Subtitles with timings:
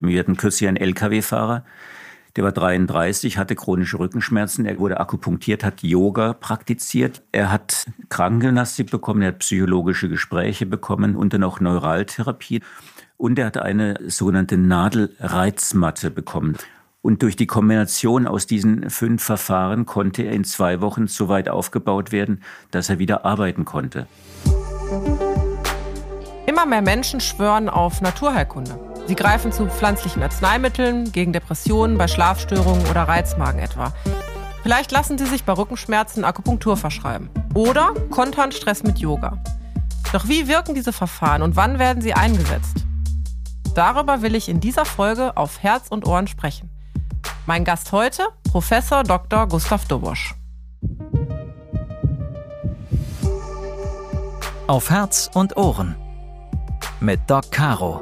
[0.00, 1.64] Wir hatten kürzlich einen Lkw-Fahrer,
[2.36, 4.64] der war 33, hatte chronische Rückenschmerzen.
[4.64, 7.22] Er wurde akupunktiert, hat Yoga praktiziert.
[7.32, 12.62] Er hat Krankengymnastik bekommen, er hat psychologische Gespräche bekommen und dann auch Neuraltherapie.
[13.16, 16.56] Und er hat eine sogenannte Nadelreizmatte bekommen.
[17.02, 21.48] Und durch die Kombination aus diesen fünf Verfahren konnte er in zwei Wochen so weit
[21.48, 24.06] aufgebaut werden, dass er wieder arbeiten konnte.
[26.46, 28.89] Immer mehr Menschen schwören auf Naturheilkunde.
[29.06, 33.92] Sie greifen zu pflanzlichen Arzneimitteln gegen Depressionen, bei Schlafstörungen oder Reizmagen etwa.
[34.62, 37.30] Vielleicht lassen Sie sich bei Rückenschmerzen Akupunktur verschreiben.
[37.54, 39.42] Oder kontern Stress mit Yoga.
[40.12, 42.84] Doch wie wirken diese Verfahren und wann werden sie eingesetzt?
[43.74, 46.68] Darüber will ich in dieser Folge auf Herz und Ohren sprechen.
[47.46, 49.46] Mein Gast heute, Professor Dr.
[49.46, 50.34] Gustav Dobosch.
[54.66, 55.96] Auf Herz und Ohren
[57.00, 58.00] mit Doc Caro.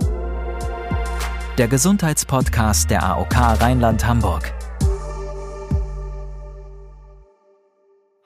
[1.59, 4.55] Der Gesundheitspodcast der AOK Rheinland-Hamburg.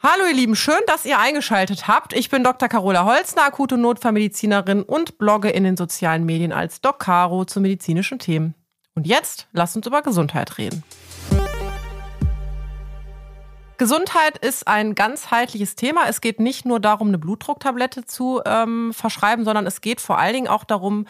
[0.03, 2.13] Hallo ihr Lieben, schön, dass ihr eingeschaltet habt.
[2.13, 2.69] Ich bin Dr.
[2.69, 8.19] Carola Holzner, akute Notfallmedizinerin und blogge in den sozialen Medien als Doc Caro zu medizinischen
[8.19, 8.55] Themen.
[8.95, 10.85] Und jetzt lasst uns über Gesundheit reden.
[13.79, 16.03] Gesundheit ist ein ganzheitliches Thema.
[16.07, 20.35] Es geht nicht nur darum, eine Blutdrucktablette zu ähm, verschreiben, sondern es geht vor allen
[20.35, 21.07] Dingen auch darum,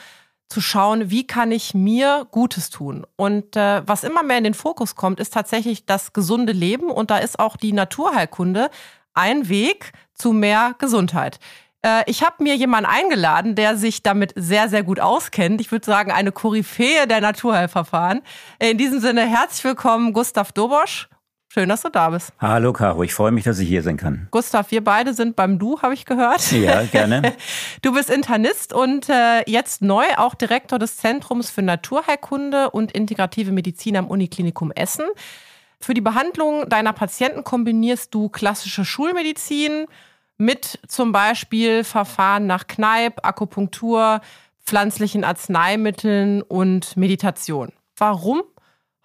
[0.53, 3.07] zu schauen, wie kann ich mir Gutes tun.
[3.17, 6.91] Und äh, was immer mehr in den Fokus kommt, ist tatsächlich das gesunde Leben.
[6.91, 8.71] Und da ist auch die Naturheilkunde
[9.15, 11.39] ein Weg zu mehr Gesundheit.
[11.81, 15.61] Äh, ich habe mir jemanden eingeladen, der sich damit sehr, sehr gut auskennt.
[15.63, 18.21] Ich würde sagen, eine Koryphäe der Naturheilverfahren.
[18.59, 21.09] In diesem Sinne herzlich willkommen, Gustav Dobosch.
[21.55, 22.33] Schön, dass du da bist.
[22.39, 24.27] Hallo Caro, ich freue mich, dass ich hier sein kann.
[24.31, 26.51] Gustav, wir beide sind beim Du, habe ich gehört.
[26.51, 27.35] Ja, gerne.
[27.83, 33.53] Du bist Internist und äh, jetzt neu auch Direktor des Zentrums für Naturheilkunde und integrative
[33.53, 35.05] Medizin am Uniklinikum Essen.
[35.79, 39.85] Für die Behandlung deiner Patienten kombinierst du klassische Schulmedizin
[40.39, 44.23] mit zum Beispiel Verfahren nach Kneipp, Akupunktur,
[44.65, 47.73] pflanzlichen Arzneimitteln und Meditation.
[47.99, 48.43] Warum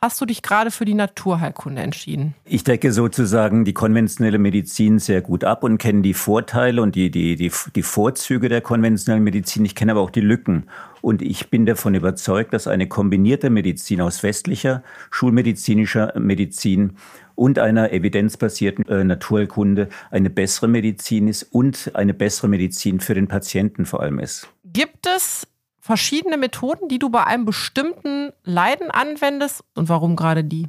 [0.02, 2.36] hast du dich gerade für die Naturheilkunde entschieden?
[2.46, 7.10] Ich decke sozusagen die konventionelle Medizin sehr gut ab und kenne die Vorteile und die,
[7.10, 9.66] die, die, die Vorzüge der konventionellen Medizin.
[9.66, 10.68] Ich kenne aber auch die Lücken.
[11.02, 16.98] Und ich bin davon überzeugt, dass eine kombinierte Medizin aus westlicher, schulmedizinischer Medizin
[17.36, 23.28] und einer evidenzbasierten äh, Naturheilkunde eine bessere Medizin ist und eine bessere Medizin für den
[23.28, 24.50] Patienten vor allem ist.
[24.66, 25.48] Gibt es
[25.88, 30.68] verschiedene Methoden, die du bei einem bestimmten Leiden anwendest und warum gerade die?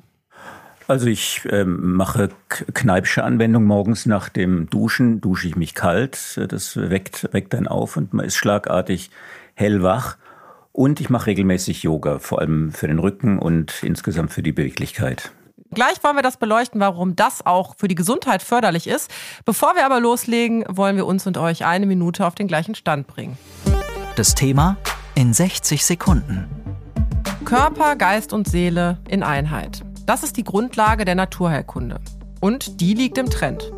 [0.86, 6.76] Also ich ähm, mache kneipsche Anwendung morgens nach dem Duschen, dusche ich mich kalt, das
[6.76, 9.10] weckt, weckt dann auf und man ist schlagartig
[9.54, 10.16] hellwach.
[10.72, 15.32] Und ich mache regelmäßig Yoga, vor allem für den Rücken und insgesamt für die Beweglichkeit.
[15.72, 19.10] Gleich wollen wir das beleuchten, warum das auch für die Gesundheit förderlich ist.
[19.44, 23.08] Bevor wir aber loslegen, wollen wir uns und euch eine Minute auf den gleichen Stand
[23.08, 23.36] bringen.
[24.14, 24.78] Das Thema
[25.18, 26.48] in 60 Sekunden.
[27.44, 29.84] Körper, Geist und Seele in Einheit.
[30.06, 31.98] Das ist die Grundlage der Naturheilkunde.
[32.40, 33.72] Und die liegt im Trend.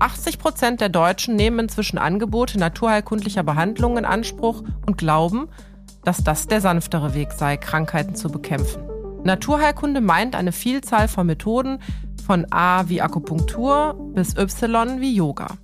[0.00, 5.46] 80 Prozent der Deutschen nehmen inzwischen Angebote naturheilkundlicher Behandlungen in Anspruch und glauben,
[6.02, 8.82] dass das der sanftere Weg sei, Krankheiten zu bekämpfen.
[9.22, 11.78] Naturheilkunde meint eine Vielzahl von Methoden,
[12.26, 15.56] von A wie Akupunktur bis Y wie Yoga.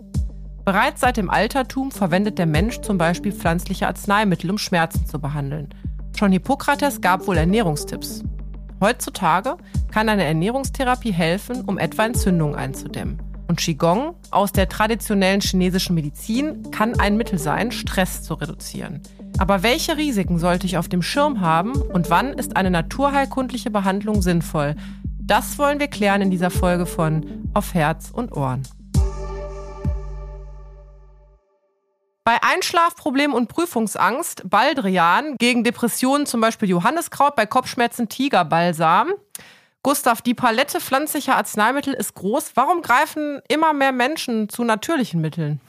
[0.67, 5.69] Bereits seit dem Altertum verwendet der Mensch zum Beispiel pflanzliche Arzneimittel, um Schmerzen zu behandeln.
[6.19, 8.25] Schon Hippokrates gab wohl Ernährungstipps.
[8.81, 9.59] Heutzutage
[9.93, 13.23] kann eine Ernährungstherapie helfen, um etwa Entzündungen einzudämmen.
[13.47, 19.03] Und Qigong aus der traditionellen chinesischen Medizin kann ein Mittel sein, Stress zu reduzieren.
[19.39, 24.21] Aber welche Risiken sollte ich auf dem Schirm haben und wann ist eine naturheilkundliche Behandlung
[24.21, 24.75] sinnvoll?
[25.21, 28.63] Das wollen wir klären in dieser Folge von Auf Herz und Ohren.
[32.27, 39.13] Bei Einschlafproblemen und Prüfungsangst Baldrian, gegen Depressionen zum Beispiel Johanniskraut, bei Kopfschmerzen Tigerbalsam.
[39.85, 42.51] Gustav, die Palette pflanzlicher Arzneimittel ist groß.
[42.57, 45.61] Warum greifen immer mehr Menschen zu natürlichen Mitteln?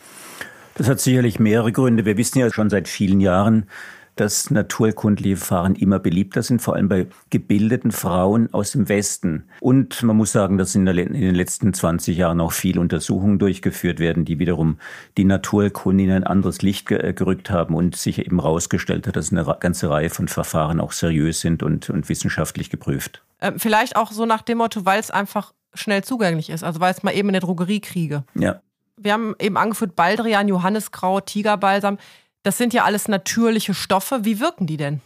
[0.73, 2.05] Das hat sicherlich mehrere Gründe.
[2.05, 3.69] Wir wissen ja schon seit vielen Jahren,
[4.19, 9.45] dass naturkundliche Verfahren immer beliebter sind, vor allem bei gebildeten Frauen aus dem Westen.
[9.59, 14.25] Und man muss sagen, dass in, den letzten 20 Jahren auch viele Untersuchungen durchgeführt werden,
[14.25, 14.77] die wiederum
[15.17, 19.45] die Naturkunde in ein anderes Licht gerückt haben und sich eben herausgestellt hat, dass eine
[19.59, 23.23] ganze Reihe von Verfahren auch seriös sind und, und wissenschaftlich geprüft.
[23.41, 26.91] Ähm, vielleicht auch so nach dem Motto, weil es einfach schnell zugänglich ist, also weil
[26.91, 28.23] es mal eben in der Drogerie kriege.
[28.35, 28.61] Ja.
[28.97, 31.99] Wir haben eben angeführt Baldrian, Johanniskraut, Tigerbalsam.
[32.47, 34.19] Das sind ja alles natürliche Stoffe.
[34.23, 35.01] Wie wirken die denn?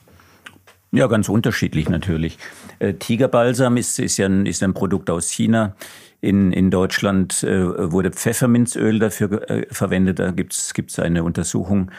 [0.92, 2.38] Ja, ganz unterschiedlich natürlich.
[2.78, 5.76] Äh, Tigerbalsam ist, ist, ja ein, ist ein Produkt aus China.
[6.20, 10.20] In, in Deutschland äh, wurde Pfefferminzöl dafür äh, verwendet.
[10.20, 11.90] Da gibt's gibt's eine Untersuchung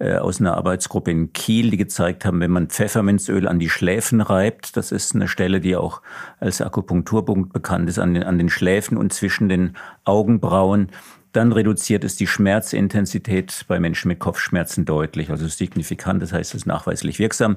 [0.00, 4.20] äh, aus einer Arbeitsgruppe in Kiel, die gezeigt haben, wenn man Pfefferminzöl an die Schläfen
[4.20, 6.02] reibt, das ist eine Stelle, die auch
[6.40, 10.88] als Akupunkturpunkt bekannt ist, an den, an den Schläfen und zwischen den Augenbrauen,
[11.38, 16.62] dann reduziert es die Schmerzintensität bei Menschen mit Kopfschmerzen deutlich, also signifikant, das heißt, es
[16.62, 17.56] ist nachweislich wirksam.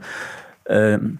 [0.67, 1.17] Ähm,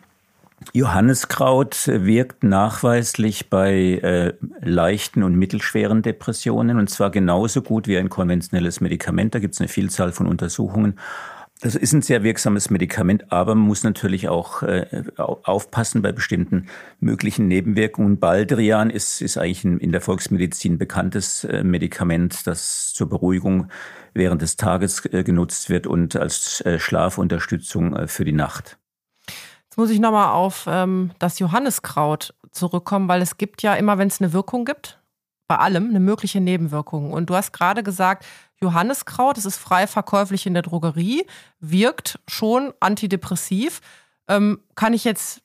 [0.74, 8.10] Johanniskraut wirkt nachweislich bei äh, leichten und mittelschweren Depressionen und zwar genauso gut wie ein
[8.10, 9.34] konventionelles Medikament.
[9.34, 11.00] Da gibt es eine Vielzahl von Untersuchungen.
[11.62, 16.66] Das ist ein sehr wirksames Medikament, aber man muss natürlich auch äh, aufpassen bei bestimmten
[17.00, 18.20] möglichen Nebenwirkungen.
[18.20, 23.68] Baldrian ist, ist eigentlich ein, in der Volksmedizin bekanntes äh, Medikament, das zur Beruhigung
[24.16, 28.80] während des Tages äh, genutzt wird und als äh, Schlafunterstützung äh, für die Nacht.
[29.66, 34.08] Jetzt muss ich nochmal auf ähm, das Johanniskraut zurückkommen, weil es gibt ja immer, wenn
[34.08, 35.00] es eine Wirkung gibt,
[35.48, 37.14] bei allem eine mögliche Nebenwirkung.
[37.14, 38.26] Und du hast gerade gesagt,
[38.62, 41.26] Johanniskraut, das ist frei verkäuflich in der Drogerie,
[41.60, 43.82] wirkt schon antidepressiv.
[44.28, 45.42] Ähm, kann ich jetzt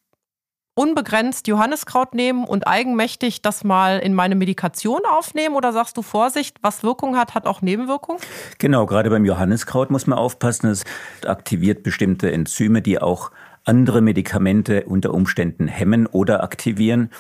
[0.75, 5.57] unbegrenzt Johanniskraut nehmen und eigenmächtig das mal in meine Medikation aufnehmen?
[5.57, 8.21] Oder sagst du Vorsicht, was Wirkung hat, hat auch Nebenwirkungen?
[8.59, 10.69] Genau, gerade beim Johanniskraut muss man aufpassen.
[10.69, 10.85] Es
[11.25, 13.31] aktiviert bestimmte Enzyme, die auch
[13.65, 17.11] andere Medikamente unter Umständen hemmen oder aktivieren.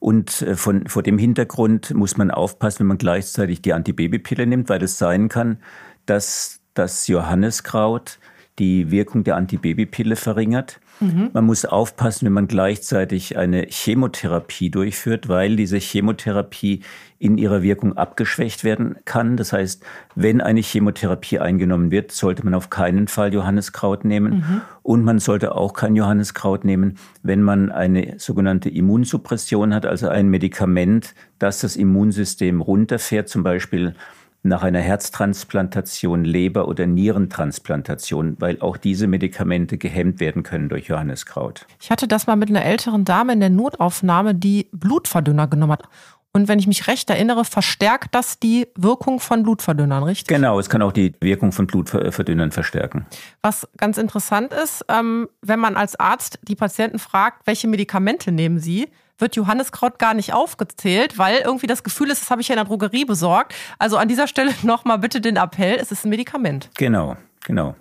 [0.00, 4.68] Und äh, von, vor dem Hintergrund muss man aufpassen, wenn man gleichzeitig die Antibabypille nimmt,
[4.68, 5.58] weil es sein kann,
[6.06, 8.18] dass das Johanneskraut
[8.58, 10.80] die Wirkung der Antibabypille verringert.
[11.00, 11.30] Mhm.
[11.32, 16.82] Man muss aufpassen, wenn man gleichzeitig eine Chemotherapie durchführt, weil diese Chemotherapie
[17.18, 19.36] in ihrer Wirkung abgeschwächt werden kann.
[19.36, 24.36] Das heißt, wenn eine Chemotherapie eingenommen wird, sollte man auf keinen Fall Johanneskraut nehmen.
[24.36, 24.60] Mhm.
[24.82, 30.28] Und man sollte auch kein Johanneskraut nehmen, wenn man eine sogenannte Immunsuppression hat, also ein
[30.28, 33.94] Medikament, das das Immunsystem runterfährt, zum Beispiel
[34.42, 41.66] nach einer Herztransplantation, Leber- oder Nierentransplantation, weil auch diese Medikamente gehemmt werden können durch Johanneskraut.
[41.80, 45.88] Ich hatte das mal mit einer älteren Dame in der Notaufnahme, die Blutverdünner genommen hat.
[46.32, 50.28] Und wenn ich mich recht erinnere, verstärkt das die Wirkung von Blutverdünnern, richtig?
[50.28, 53.04] Genau, es kann auch die Wirkung von Blutverdünnern verstärken.
[53.42, 58.60] Was ganz interessant ist, ähm, wenn man als Arzt die Patienten fragt, welche Medikamente nehmen
[58.60, 58.88] sie,
[59.20, 62.58] wird Johanniskraut gar nicht aufgezählt, weil irgendwie das Gefühl ist, das habe ich ja in
[62.58, 63.54] der Drogerie besorgt.
[63.78, 66.70] Also an dieser Stelle nochmal bitte den Appell, es ist ein Medikament.
[66.76, 67.74] Genau, genau.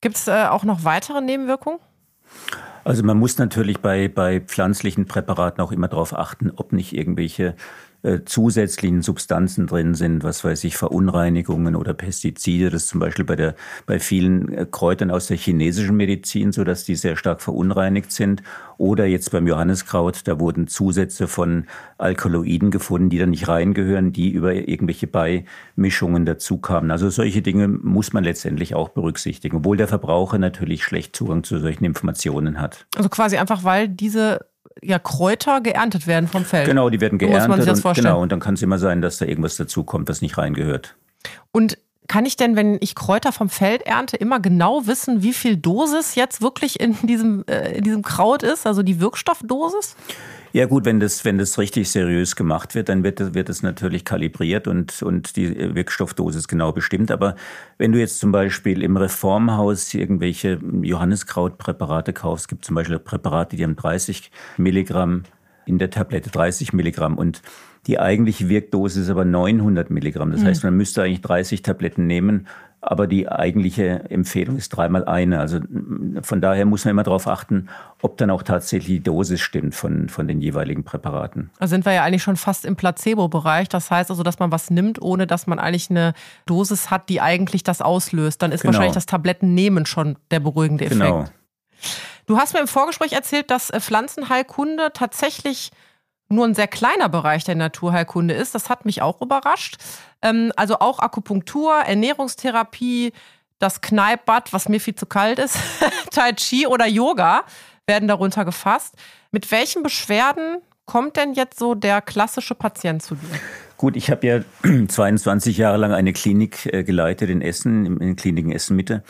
[0.00, 1.78] Gibt es äh, auch noch weitere Nebenwirkungen?
[2.84, 7.56] Also man muss natürlich bei, bei pflanzlichen Präparaten auch immer darauf achten, ob nicht irgendwelche
[8.04, 12.68] äh, zusätzlichen Substanzen drin sind, was weiß ich, Verunreinigungen oder Pestizide.
[12.68, 13.54] Das ist zum Beispiel bei, der,
[13.86, 18.42] bei vielen äh, Kräutern aus der chinesischen Medizin so, dass die sehr stark verunreinigt sind.
[18.76, 21.64] Oder jetzt beim Johanniskraut, da wurden Zusätze von
[21.96, 26.90] Alkaloiden gefunden, die da nicht reingehören, die über irgendwelche Beimischungen dazu kamen.
[26.90, 31.58] Also solche Dinge muss man letztendlich auch berücksichtigen, obwohl der Verbraucher natürlich schlecht Zugang zu
[31.58, 32.86] solchen Informationen hat.
[32.96, 34.40] Also quasi einfach, weil diese
[34.82, 36.66] ja, Kräuter geerntet werden vom Feld.
[36.66, 37.42] Genau, die werden geerntet.
[37.42, 38.06] So muss man sich das vorstellen.
[38.06, 40.96] Und, genau, und dann kann es immer sein, dass da irgendwas dazukommt, was nicht reingehört.
[41.52, 45.56] Und kann ich denn, wenn ich Kräuter vom Feld ernte, immer genau wissen, wie viel
[45.56, 49.96] Dosis jetzt wirklich in diesem, äh, in diesem Kraut ist, also die Wirkstoffdosis?
[50.54, 54.04] Ja gut, wenn das, wenn das richtig seriös gemacht wird, dann wird, wird es natürlich
[54.04, 57.10] kalibriert und, und die Wirkstoffdosis genau bestimmt.
[57.10, 57.34] Aber
[57.76, 63.64] wenn du jetzt zum Beispiel im Reformhaus irgendwelche Johanniskrautpräparate kaufst, gibt zum Beispiel Präparate, die
[63.64, 65.24] haben 30 Milligramm
[65.66, 67.42] in der Tablette, 30 Milligramm und
[67.86, 70.30] die eigentliche Wirkdosis ist aber 900 Milligramm.
[70.30, 70.46] Das mhm.
[70.46, 72.46] heißt, man müsste eigentlich 30 Tabletten nehmen
[72.86, 75.40] aber die eigentliche Empfehlung ist dreimal eine.
[75.40, 75.58] Also
[76.22, 77.68] von daher muss man immer darauf achten,
[78.02, 81.50] ob dann auch tatsächlich die Dosis stimmt von, von den jeweiligen Präparaten.
[81.58, 83.68] Da sind wir ja eigentlich schon fast im Placebo-Bereich.
[83.68, 86.12] Das heißt also, dass man was nimmt, ohne dass man eigentlich eine
[86.46, 88.42] Dosis hat, die eigentlich das auslöst.
[88.42, 88.74] Dann ist genau.
[88.74, 91.00] wahrscheinlich das Tablettennehmen schon der beruhigende Effekt.
[91.00, 91.24] Genau.
[92.26, 95.70] Du hast mir im Vorgespräch erzählt, dass äh, Pflanzenheilkunde tatsächlich
[96.28, 98.54] nur ein sehr kleiner Bereich der Naturheilkunde ist.
[98.54, 99.76] Das hat mich auch überrascht.
[100.22, 103.12] Ähm, also auch Akupunktur, Ernährungstherapie,
[103.58, 105.58] das Kneippbad, was mir viel zu kalt ist,
[106.10, 107.44] Tai Chi oder Yoga
[107.86, 108.94] werden darunter gefasst.
[109.30, 113.38] Mit welchen Beschwerden kommt denn jetzt so der klassische Patient zu dir?
[113.76, 114.40] Gut, ich habe ja
[114.88, 119.02] 22 Jahre lang eine Klinik äh, geleitet in Essen, in Kliniken Essen Mitte.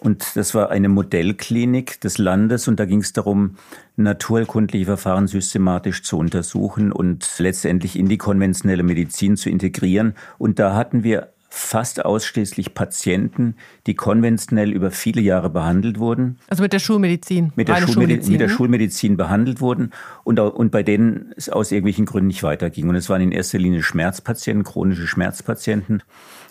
[0.00, 3.56] Und das war eine Modellklinik des Landes und da ging es darum,
[3.96, 10.14] naturheilkundliche Verfahren systematisch zu untersuchen und letztendlich in die konventionelle Medizin zu integrieren.
[10.38, 13.54] Und da hatten wir fast ausschließlich Patienten,
[13.86, 16.38] die konventionell über viele Jahre behandelt wurden.
[16.48, 17.52] Also mit der Schulmedizin.
[17.56, 22.04] Mit der, Schulmedizin, mit der Schulmedizin behandelt wurden und, und bei denen es aus irgendwelchen
[22.04, 22.90] Gründen nicht weiterging.
[22.90, 26.02] Und es waren in erster Linie Schmerzpatienten, chronische Schmerzpatienten,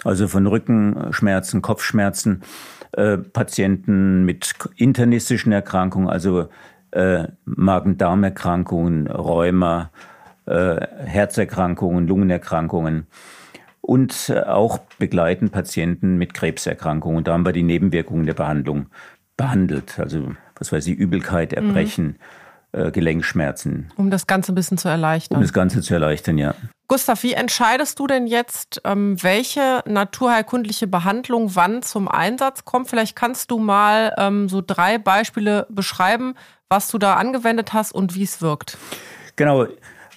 [0.04, 2.42] also von Rückenschmerzen, Kopfschmerzen,
[2.94, 6.50] äh, Patienten mit internistischen Erkrankungen, also
[6.92, 9.92] äh, Magen-Darm-Erkrankungen, Rheuma,
[10.46, 13.08] äh, Herzerkrankungen, Lungenerkrankungen
[13.82, 17.18] und auch begleiten Patienten mit Krebserkrankungen.
[17.18, 18.88] Und da haben wir die Nebenwirkungen der Behandlung
[19.38, 20.00] behandelt.
[20.00, 21.58] Also, was weiß ich, Übelkeit, mhm.
[21.58, 22.16] Erbrechen, mhm.
[22.76, 23.92] Äh, Gelenkschmerzen.
[23.96, 25.38] Um das Ganze ein bisschen zu erleichtern.
[25.38, 26.54] Um das Ganze zu erleichtern, ja.
[26.88, 32.90] Gustav, wie entscheidest du denn jetzt, ähm, welche naturheilkundliche Behandlung wann zum Einsatz kommt?
[32.90, 36.36] Vielleicht kannst du mal ähm, so drei Beispiele beschreiben,
[36.70, 38.78] was du da angewendet hast und wie es wirkt.
[39.36, 39.68] Genau.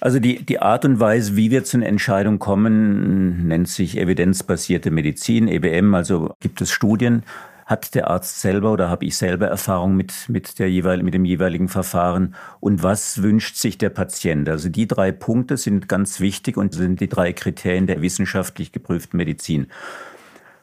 [0.01, 4.91] Also die, die Art und Weise, wie wir zu einer Entscheidung kommen, nennt sich evidenzbasierte
[4.91, 5.93] Medizin, EBM.
[5.93, 7.23] Also gibt es Studien,
[7.69, 11.23] hat der Arzt selber oder habe ich selber Erfahrung mit, mit, der jeweil, mit dem
[11.23, 14.49] jeweiligen Verfahren und was wünscht sich der Patient?
[14.49, 19.17] Also die drei Punkte sind ganz wichtig und sind die drei Kriterien der wissenschaftlich geprüften
[19.17, 19.67] Medizin.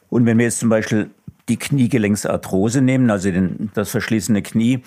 [0.09, 1.09] Und wenn wir jetzt zum Beispiel
[1.47, 4.83] die Kniegelenksarthrose nehmen, also den, das verschließende Knie,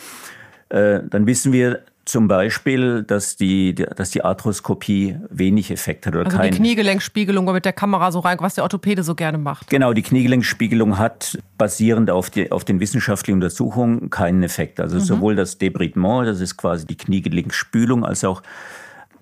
[0.68, 6.26] äh, dann wissen wir, zum Beispiel, dass die, dass die Arthroskopie wenig Effekt hat oder
[6.26, 6.50] also kein.
[6.50, 9.70] Die Kniegelenkspiegelung, wo mit der Kamera so rein, was der Orthopäde so gerne macht.
[9.70, 14.80] Genau, die Kniegelenkspiegelung hat basierend auf, die, auf den wissenschaftlichen Untersuchungen keinen Effekt.
[14.80, 15.00] Also mhm.
[15.00, 18.42] sowohl das Debridement, das ist quasi die Kniegelenkspülung, als auch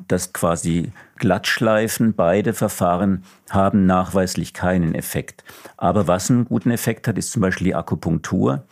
[0.07, 5.43] das quasi Glattschleifen, beide Verfahren haben nachweislich keinen Effekt.
[5.77, 8.65] Aber was einen guten Effekt hat, ist zum Beispiel die Akupunktur.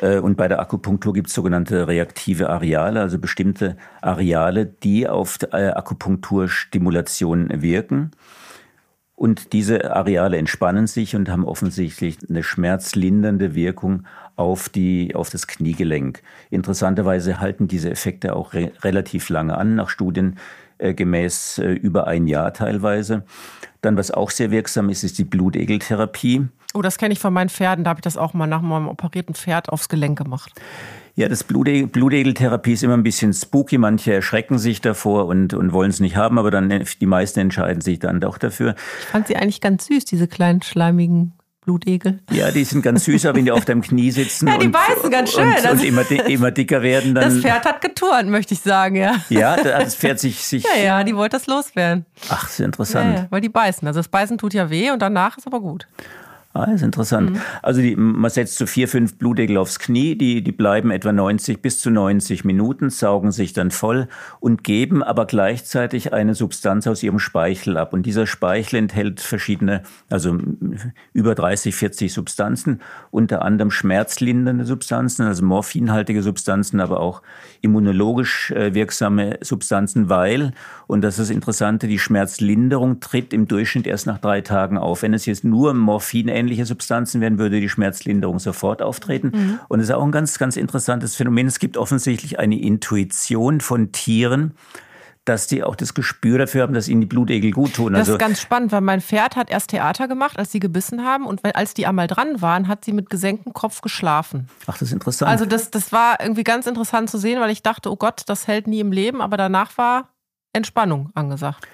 [0.00, 5.38] Äh, und bei der Akupunktur gibt es sogenannte reaktive Areale, also bestimmte Areale, die auf
[5.52, 8.10] äh, Akupunkturstimulation wirken.
[9.14, 14.04] Und diese Areale entspannen sich und haben offensichtlich eine schmerzlindernde Wirkung
[14.36, 16.22] auf, die, auf das Kniegelenk.
[16.48, 20.38] Interessanterweise halten diese Effekte auch re relativ lange an, nach Studien
[20.78, 23.24] äh, gemäß äh, über ein Jahr teilweise.
[23.82, 26.48] Dann, was auch sehr wirksam ist, ist die Blutegeltherapie.
[26.74, 27.84] Oh, das kenne ich von meinen Pferden.
[27.84, 30.52] Da habe ich das auch mal nach meinem operierten Pferd aufs Gelenk gemacht.
[31.16, 33.78] Ja, das Blute Blutegeltherapie ist immer ein bisschen spooky.
[33.78, 37.80] Manche erschrecken sich davor und, und wollen es nicht haben, aber dann die meisten entscheiden
[37.80, 38.74] sich dann doch dafür.
[39.00, 42.20] Ich fand sie eigentlich ganz süß, diese kleinen schleimigen Blutegel.
[42.30, 44.72] Ja, die sind ganz süß, aber wenn die auf deinem Knie sitzen ja, die und,
[44.72, 45.46] beißen ganz schön.
[45.46, 47.24] und, und immer, immer, dicker werden, dann.
[47.24, 49.16] Das Pferd hat geturnt, möchte ich sagen, ja.
[49.28, 50.44] Ja, das Pferd sich.
[50.46, 52.06] sich ja, ja, die wollte das loswerden.
[52.30, 53.14] Ach, sehr interessant.
[53.14, 53.86] Ja, ja, weil die beißen.
[53.86, 55.86] Also das Beißen tut ja weh und danach ist aber gut.
[56.52, 57.30] Ah, ist interessant.
[57.30, 57.40] Mhm.
[57.62, 61.62] Also die, man setzt so vier, fünf Blutegel aufs Knie, die, die bleiben etwa 90
[61.62, 64.08] bis zu 90 Minuten, saugen sich dann voll
[64.40, 67.92] und geben aber gleichzeitig eine Substanz aus ihrem Speichel ab.
[67.92, 70.38] Und dieser Speichel enthält verschiedene, also
[71.12, 72.80] über 30, 40 Substanzen,
[73.12, 77.22] unter anderem schmerzlindernde Substanzen, also morphinhaltige Substanzen, aber auch
[77.60, 80.50] immunologisch äh, wirksame Substanzen, weil,
[80.88, 85.02] und das ist das Interessante, die Schmerzlinderung tritt im Durchschnitt erst nach drei Tagen auf.
[85.02, 89.32] Wenn es jetzt nur Morphin ähnliche Substanzen wären, würde die Schmerzlinderung sofort auftreten.
[89.32, 89.60] Mhm.
[89.68, 91.46] Und es ist auch ein ganz, ganz interessantes Phänomen.
[91.46, 94.54] Es gibt offensichtlich eine Intuition von Tieren,
[95.24, 97.92] dass die auch das Gespür dafür haben, dass ihnen die Blutegel gut tun.
[97.92, 101.04] Das also, ist ganz spannend, weil mein Pferd hat erst Theater gemacht, als sie gebissen
[101.04, 104.48] haben und als die einmal dran waren, hat sie mit gesenktem Kopf geschlafen.
[104.66, 105.30] Ach, das ist interessant.
[105.30, 108.46] Also das, das war irgendwie ganz interessant zu sehen, weil ich dachte, oh Gott, das
[108.46, 110.08] hält nie im Leben, aber danach war
[110.52, 111.68] Entspannung angesagt.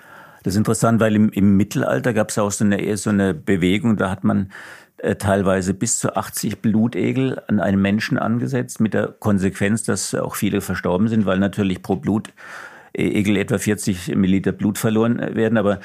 [0.47, 3.97] Das ist interessant, weil im, im Mittelalter gab es auch so eine, so eine Bewegung,
[3.97, 4.53] da hat man
[4.99, 10.37] äh, teilweise bis zu 80 Blutegel an einem Menschen angesetzt, mit der Konsequenz, dass auch
[10.37, 15.59] viele verstorben sind, weil natürlich pro Blutegel etwa 40 Milliliter Blut verloren werden.
[15.59, 15.81] Aber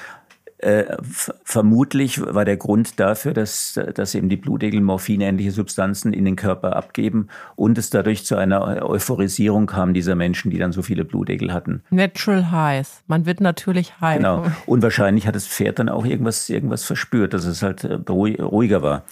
[0.61, 0.97] äh,
[1.43, 6.75] vermutlich war der Grund dafür, dass, dass eben die Blutegel morphinähnliche Substanzen in den Körper
[6.75, 11.51] abgeben und es dadurch zu einer Euphorisierung kam dieser Menschen, die dann so viele Blutegel
[11.53, 11.83] hatten.
[11.89, 13.03] Natural Highs.
[13.07, 14.17] Man wird natürlich high.
[14.17, 14.45] Genau.
[14.65, 18.81] Und wahrscheinlich hat das Pferd dann auch irgendwas, irgendwas verspürt, dass es halt äh, ruhiger
[18.81, 19.03] war.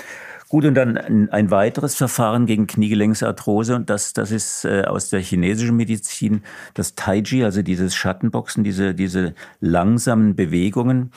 [0.49, 5.21] Gut, und dann ein, weiteres Verfahren gegen Kniegelenksarthrose, und das, das ist äh, aus der
[5.21, 6.41] chinesischen Medizin,
[6.73, 11.11] das Taiji, also dieses Schattenboxen, diese, diese langsamen Bewegungen.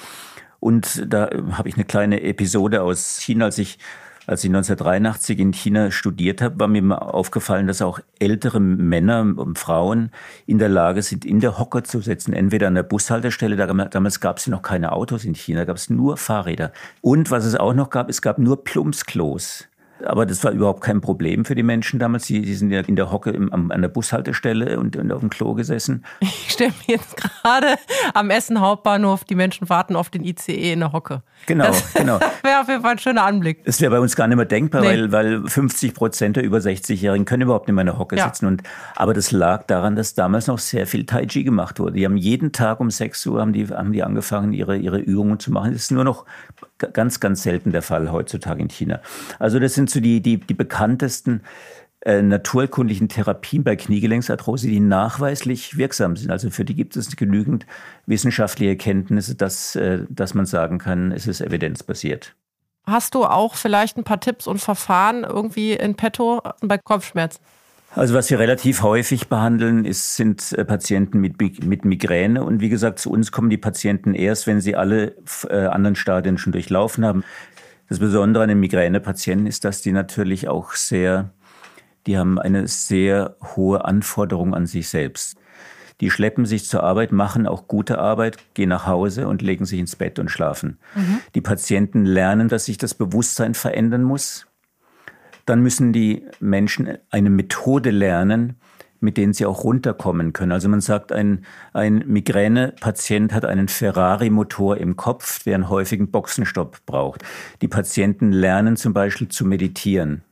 [0.61, 3.79] Und da äh, habe ich eine kleine Episode aus China, als ich
[4.27, 9.59] als ich 1983 in China studiert habe, war mir aufgefallen, dass auch ältere Männer und
[9.59, 10.11] Frauen
[10.47, 12.33] in der Lage sind, in der Hocker zu sitzen.
[12.33, 16.17] Entweder an der Bushaltestelle, damals gab es noch keine Autos in China, gab es nur
[16.17, 16.73] Fahrräder.
[17.01, 19.69] Und was es auch noch gab, es gab nur Plumpsklos.
[20.05, 22.27] Aber das war überhaupt kein Problem für die Menschen damals.
[22.27, 25.31] Die, die sind ja in der Hocke im, an der Bushaltestelle und, und auf dem
[25.31, 26.05] Klo gesessen.
[26.21, 27.77] Ich stelle mir jetzt gerade
[28.15, 31.23] am Essen Hauptbahnhof, die Menschen warten auf den ICE in der Hocke.
[31.47, 32.21] Genau, das genau.
[32.43, 33.65] wäre auf jeden Fall ein schöner Anblick.
[33.65, 34.89] Das wäre bei uns gar nicht mehr denkbar, nee.
[34.89, 38.27] weil, weil 50 Prozent der über 60-Jährigen können überhaupt nicht mehr in der Hocke ja.
[38.27, 38.47] sitzen.
[38.47, 38.63] Und,
[38.97, 41.95] aber das lag daran, dass damals noch sehr viel Tai Chi gemacht wurde.
[41.95, 45.39] Die haben jeden Tag um 6 Uhr haben die, haben die angefangen, ihre, ihre Übungen
[45.39, 45.73] zu machen.
[45.73, 46.25] Das ist nur noch
[46.93, 49.01] ganz, ganz selten der Fall heutzutage in China.
[49.39, 51.43] Also das sind so die, die, die bekanntesten
[52.05, 56.31] äh, naturkundlichen Therapien bei Kniegelenksarthrose, die nachweislich wirksam sind.
[56.31, 57.65] Also für die gibt es genügend
[58.07, 62.35] wissenschaftliche Erkenntnisse, dass, äh, dass man sagen kann, es ist evidenzbasiert.
[62.85, 67.41] Hast du auch vielleicht ein paar Tipps und Verfahren irgendwie in petto bei Kopfschmerzen?
[67.95, 72.43] Also was wir relativ häufig behandeln, ist, sind äh, Patienten mit, mit Migräne.
[72.43, 75.15] Und wie gesagt, zu uns kommen die Patienten erst, wenn sie alle
[75.49, 77.25] äh, anderen Stadien schon durchlaufen haben.
[77.89, 81.31] Das Besondere an den Migränepatienten ist, dass die natürlich auch sehr
[82.07, 85.37] die haben eine sehr hohe Anforderung an sich selbst.
[86.01, 89.79] Die schleppen sich zur Arbeit, machen auch gute Arbeit, gehen nach Hause und legen sich
[89.79, 90.79] ins Bett und schlafen.
[90.97, 91.21] Mhm.
[91.35, 94.47] Die Patienten lernen, dass sich das Bewusstsein verändern muss.
[95.47, 98.57] Dann müssen die Menschen eine Methode lernen,
[99.01, 100.53] mit denen sie auch runterkommen können.
[100.53, 106.87] Also man sagt, ein, ein Migränepatient hat einen Ferrari-Motor im Kopf, der einen häufigen Boxenstopp
[106.87, 107.23] braucht.
[107.63, 110.23] Die Patienten lernen zum Beispiel zu meditieren.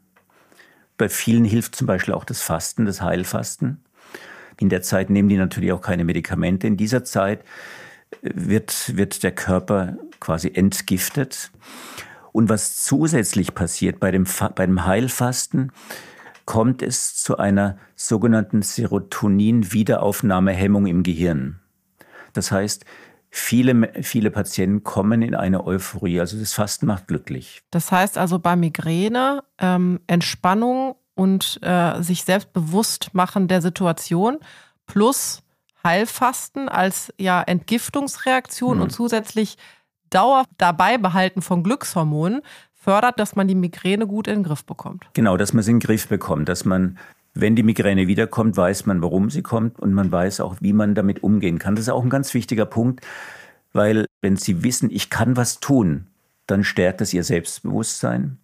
[0.96, 3.82] Bei vielen hilft zum Beispiel auch das Fasten, das Heilfasten.
[4.60, 6.66] In der Zeit nehmen die natürlich auch keine Medikamente.
[6.66, 7.42] In dieser Zeit
[8.22, 11.50] wird, wird der Körper quasi entgiftet.
[12.32, 15.72] Und was zusätzlich passiert bei dem, bei dem Heilfasten,
[16.44, 21.60] kommt es zu einer sogenannten Serotonin-Wiederaufnahmehemmung im Gehirn.
[22.32, 22.84] Das heißt,
[23.32, 26.18] Viele, viele Patienten kommen in eine Euphorie.
[26.18, 27.62] Also das Fasten macht glücklich.
[27.70, 34.38] Das heißt also bei Migräne ähm, Entspannung und äh, sich selbst bewusst machen der Situation
[34.86, 35.44] plus
[35.84, 38.82] Heilfasten als ja Entgiftungsreaktion mhm.
[38.82, 39.56] und zusätzlich
[40.10, 42.42] Dauer dabei behalten von Glückshormonen
[42.74, 45.04] fördert, dass man die Migräne gut in den Griff bekommt.
[45.12, 46.98] Genau, dass man sie in den Griff bekommt, dass man
[47.34, 50.94] wenn die Migräne wiederkommt, weiß man, warum sie kommt und man weiß auch, wie man
[50.94, 51.76] damit umgehen kann.
[51.76, 53.06] Das ist auch ein ganz wichtiger Punkt,
[53.72, 56.06] weil wenn Sie wissen, ich kann was tun,
[56.46, 58.38] dann stärkt es Ihr Selbstbewusstsein.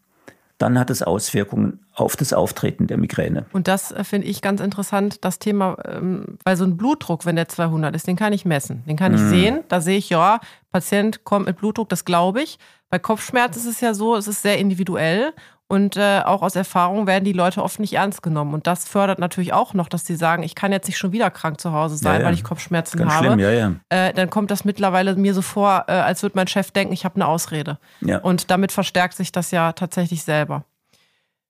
[0.58, 3.44] Dann hat es Auswirkungen auf das Auftreten der Migräne.
[3.52, 7.36] Und das äh, finde ich ganz interessant, das Thema, ähm, weil so ein Blutdruck, wenn
[7.36, 8.82] der 200 ist, den kann ich messen.
[8.86, 9.28] Den kann ich mm.
[9.28, 9.64] sehen.
[9.68, 10.40] Da sehe ich, ja,
[10.72, 12.58] Patient kommt mit Blutdruck, das glaube ich.
[12.88, 15.32] Bei Kopfschmerzen ist es ja so, es ist sehr individuell
[15.68, 18.54] und äh, auch aus Erfahrung werden die Leute oft nicht ernst genommen.
[18.54, 21.28] Und das fördert natürlich auch noch, dass sie sagen, ich kann jetzt nicht schon wieder
[21.30, 22.26] krank zu Hause sein, ja, ja.
[22.26, 23.26] weil ich Kopfschmerzen Ganz habe.
[23.26, 23.72] Schlimm, ja.
[23.88, 27.04] Äh, dann kommt das mittlerweile mir so vor, äh, als würde mein Chef denken, ich
[27.04, 27.78] habe eine Ausrede.
[28.22, 30.64] Und damit verstärkt sich das ja tatsächlich selber.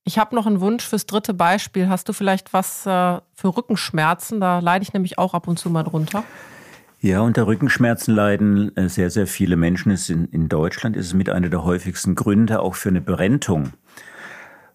[0.05, 1.89] Ich habe noch einen Wunsch fürs dritte Beispiel.
[1.89, 4.41] Hast du vielleicht was äh, für Rückenschmerzen?
[4.41, 6.23] Da leide ich nämlich auch ab und zu mal drunter.
[7.01, 9.95] Ja, unter Rückenschmerzen leiden äh, sehr, sehr viele Menschen.
[10.09, 13.73] In, in Deutschland ist es mit einer der häufigsten Gründe auch für eine Berentung.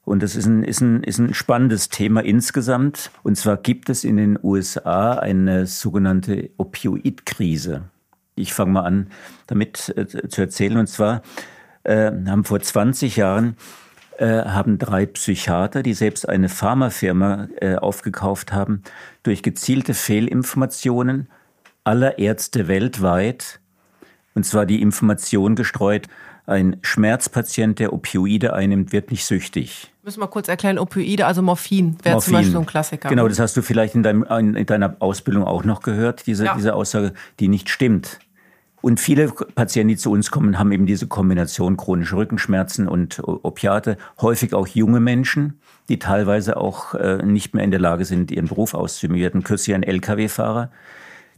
[0.04, 3.12] Und das ist ein, ist, ein, ist ein spannendes Thema insgesamt.
[3.24, 7.84] Und zwar gibt es in den USA eine sogenannte Opioidkrise.
[8.36, 9.08] Ich fange mal an,
[9.48, 10.78] damit äh, zu erzählen.
[10.78, 11.24] Und zwar
[11.84, 13.58] äh, haben vor 20 Jahren
[14.18, 18.84] äh, haben drei Psychiater, die selbst eine Pharmafirma äh, aufgekauft haben,
[19.24, 21.28] durch gezielte Fehlinformationen
[21.84, 23.60] aller Ärzte weltweit,
[24.34, 26.08] und zwar die Information gestreut,
[26.48, 29.91] ein Schmerzpatient, der Opioide einnimmt, wird nicht süchtig.
[30.04, 33.10] Müssen wir kurz erklären, Opioide, also Morphin, wäre zum Beispiel so ein Klassiker.
[33.10, 34.24] Genau, das hast du vielleicht in, deinem,
[34.56, 36.56] in deiner Ausbildung auch noch gehört, diese, ja.
[36.56, 38.20] diese Aussage, die nicht stimmt.
[38.82, 43.98] Und viele Patienten, die zu uns kommen, haben eben diese Kombination chronische Rückenschmerzen und Opiate.
[44.20, 48.48] Häufig auch junge Menschen, die teilweise auch äh, nicht mehr in der Lage sind, ihren
[48.48, 49.15] Beruf auszuüben.
[49.15, 50.72] Wir hatten kürzlich einen Lkw-Fahrer,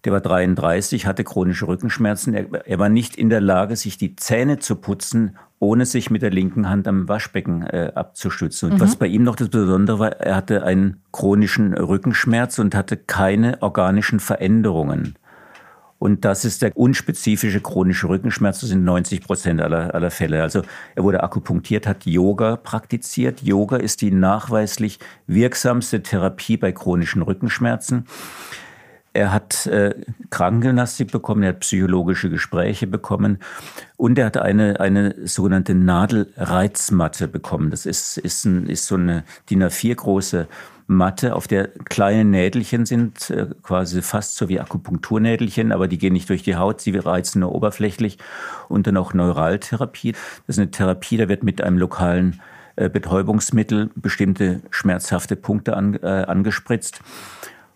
[0.06, 2.34] der war 33, hatte chronische Rückenschmerzen.
[2.34, 6.22] Er, er, war nicht in der Lage, sich die Zähne zu putzen, ohne sich mit
[6.22, 8.72] der linken Hand am Waschbecken äh, abzustützen.
[8.72, 8.82] Und mhm.
[8.82, 13.62] was bei ihm noch das Besondere war, er hatte einen chronischen Rückenschmerz und hatte keine
[13.62, 15.16] organischen Veränderungen.
[16.00, 18.60] Und das ist der unspezifische chronische Rückenschmerz.
[18.60, 20.42] Das sind 90 Prozent aller, aller Fälle.
[20.44, 20.64] Also
[20.96, 23.42] er wurde akupunktiert, hat Yoga praktiziert.
[23.42, 28.06] Yoga ist die nachweislich wirksamste Therapie bei chronischen Rückenschmerzen.
[29.14, 29.94] Er hat äh,
[30.32, 33.38] Krankengymnastik bekommen, er hat psychologische Gespräche bekommen
[33.96, 37.70] und er hat eine, eine sogenannte Nadelreizmatte bekommen.
[37.70, 40.48] Das ist, ist, ein, ist so eine DIN A4 große
[40.88, 46.14] Matte, auf der kleine Nädelchen sind, äh, quasi fast so wie Akupunkturnädelchen, aber die gehen
[46.14, 48.18] nicht durch die Haut, sie reizen nur oberflächlich.
[48.68, 50.12] Und dann auch Neuraltherapie.
[50.12, 52.42] Das ist eine Therapie, da wird mit einem lokalen
[52.76, 57.02] äh, Betäubungsmittel bestimmte schmerzhafte Punkte an, äh, angespritzt.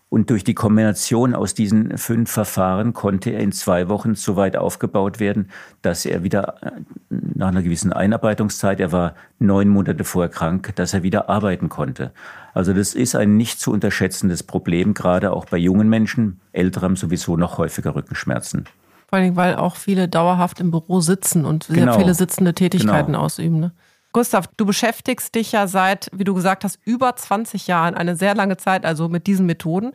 [0.09, 4.55] Und durch die Kombination aus diesen fünf Verfahren konnte er in zwei Wochen so weit
[4.55, 5.49] aufgebaut werden,
[5.81, 6.71] dass er wieder äh,
[7.09, 12.11] nach einer gewissen Einarbeitungszeit, er war neun Monate vorher krank, dass er wieder arbeiten konnte.
[12.53, 16.39] Also das ist ein nicht zu unterschätzendes Problem, gerade auch bei jungen Menschen.
[16.53, 18.63] Ältere haben sowieso noch häufiger Rückenschmerzen.
[19.09, 21.99] Vor allem, weil auch viele dauerhaft im Büro sitzen und sehr genau.
[21.99, 23.25] viele sitzende Tätigkeiten genau.
[23.25, 23.59] ausüben.
[23.59, 23.71] Ne?
[24.17, 28.33] Gustav, du beschäftigst dich ja seit, wie du gesagt hast, über 20 Jahren, eine sehr
[28.33, 29.91] lange Zeit, also mit diesen Methoden.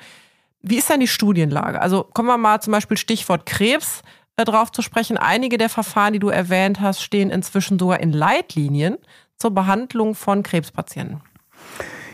[0.60, 1.82] Wie ist denn die Studienlage?
[1.82, 4.02] Also kommen wir mal zum Beispiel Stichwort Krebs
[4.36, 5.16] äh, drauf zu sprechen.
[5.16, 8.96] Einige der Verfahren, die du erwähnt hast, stehen inzwischen sogar in Leitlinien
[9.38, 11.20] zur Behandlung von Krebspatienten.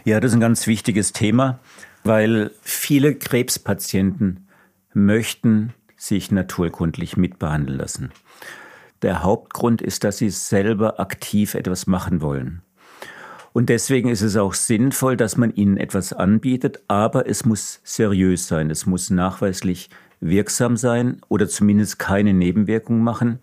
[0.07, 1.59] Ja, das ist ein ganz wichtiges Thema,
[2.05, 4.49] weil viele Krebspatienten
[4.94, 8.12] möchten sich naturkundlich mitbehandeln lassen.
[9.03, 12.63] Der Hauptgrund ist, dass sie selber aktiv etwas machen wollen.
[13.53, 18.47] Und deswegen ist es auch sinnvoll, dass man ihnen etwas anbietet, aber es muss seriös
[18.47, 23.39] sein, es muss nachweislich wirksam sein oder zumindest keine Nebenwirkungen machen.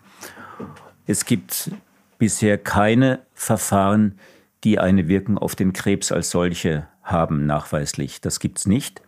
[1.06, 1.70] Es gibt
[2.18, 4.18] bisher keine Verfahren,
[4.64, 8.20] die eine Wirkung auf den Krebs als solche haben, nachweislich.
[8.20, 9.02] Das gibt es nicht.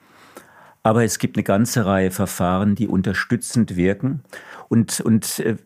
[0.83, 4.23] Aber es gibt eine ganze Reihe Verfahren, die unterstützend wirken.
[4.69, 5.57] Und, und äh,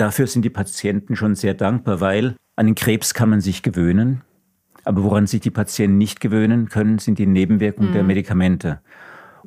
[0.00, 4.22] Dafür sind die Patienten schon sehr dankbar, weil an den Krebs kann man sich gewöhnen.
[4.84, 7.94] Aber woran sich die Patienten nicht gewöhnen können, sind die Nebenwirkungen mhm.
[7.94, 8.80] der Medikamente.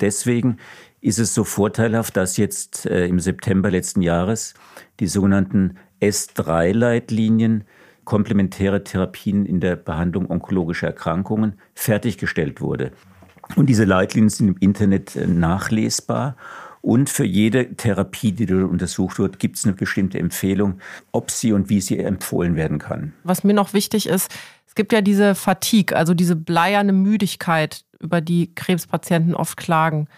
[0.00, 0.58] Deswegen
[1.00, 4.54] ist es so vorteilhaft, dass jetzt äh, im September letzten Jahres
[5.00, 7.64] die sogenannten S3-Leitlinien
[8.04, 12.92] komplementäre Therapien in der Behandlung onkologischer Erkrankungen fertiggestellt wurde.
[13.56, 16.36] Und diese Leitlinien sind im Internet äh, nachlesbar
[16.84, 20.80] und für jede Therapie, die dort untersucht wird, gibt es eine bestimmte Empfehlung,
[21.12, 23.14] ob sie und wie sie empfohlen werden kann.
[23.24, 24.30] Was mir noch wichtig ist,
[24.66, 30.08] es gibt ja diese Fatigue, also diese bleierne Müdigkeit, über die Krebspatienten oft klagen.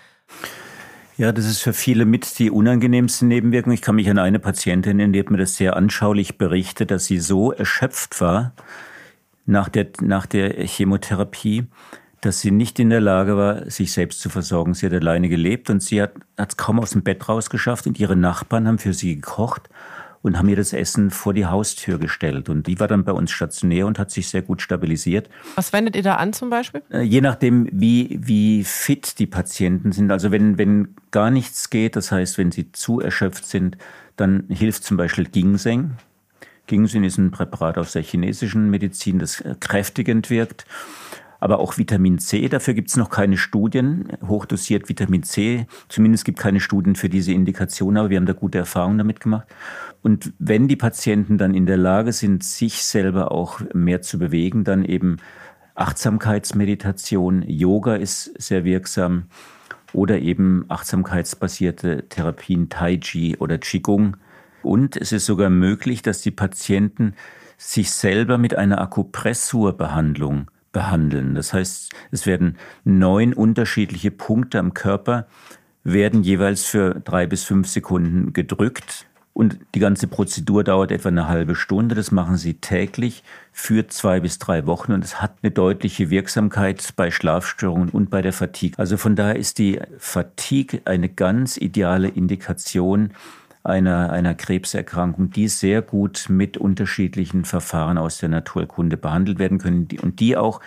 [1.16, 3.72] Ja, das ist für viele mit die unangenehmste Nebenwirkung.
[3.72, 7.06] Ich kann mich an eine Patientin erinnern, die hat mir das sehr anschaulich berichtet, dass
[7.06, 8.52] sie so erschöpft war
[9.46, 11.66] nach der, nach der Chemotherapie,
[12.20, 14.74] dass sie nicht in der Lage war, sich selbst zu versorgen.
[14.74, 18.16] Sie hat alleine gelebt und sie hat es kaum aus dem Bett rausgeschafft und ihre
[18.16, 19.68] Nachbarn haben für sie gekocht
[20.22, 22.48] und haben ihr das Essen vor die Haustür gestellt.
[22.48, 25.28] Und die war dann bei uns stationär und hat sich sehr gut stabilisiert.
[25.54, 26.82] Was wendet ihr da an zum Beispiel?
[26.90, 30.10] Äh, je nachdem, wie, wie fit die Patienten sind.
[30.10, 33.76] Also wenn, wenn gar nichts geht, das heißt, wenn sie zu erschöpft sind,
[34.16, 35.92] dann hilft zum Beispiel Ginseng.
[36.66, 40.66] Ginseng ist ein Präparat aus der chinesischen Medizin, das kräftigend wirkt
[41.46, 42.48] aber auch Vitamin C.
[42.48, 44.08] Dafür gibt es noch keine Studien.
[44.26, 45.68] Hochdosiert Vitamin C.
[45.88, 49.20] Zumindest gibt es keine Studien für diese Indikation, aber wir haben da gute Erfahrungen damit
[49.20, 49.46] gemacht.
[50.02, 54.64] Und wenn die Patienten dann in der Lage sind, sich selber auch mehr zu bewegen,
[54.64, 55.18] dann eben
[55.76, 59.26] Achtsamkeitsmeditation, Yoga ist sehr wirksam
[59.92, 64.16] oder eben achtsamkeitsbasierte Therapien, Tai Chi oder Qigong.
[64.64, 67.14] Und es ist sogar möglich, dass die Patienten
[67.56, 71.34] sich selber mit einer Akupressurbehandlung behandeln.
[71.34, 75.26] Das heißt, es werden neun unterschiedliche Punkte am Körper,
[75.84, 79.06] werden jeweils für drei bis fünf Sekunden gedrückt.
[79.32, 81.94] Und die ganze Prozedur dauert etwa eine halbe Stunde.
[81.94, 86.92] Das machen sie täglich für zwei bis drei Wochen und es hat eine deutliche Wirksamkeit
[86.94, 88.78] bei Schlafstörungen und bei der Fatigue.
[88.78, 93.12] Also von daher ist die Fatigue eine ganz ideale Indikation
[93.66, 99.88] einer, einer Krebserkrankung, die sehr gut mit unterschiedlichen Verfahren aus der Naturkunde behandelt werden können
[100.02, 100.60] und die auch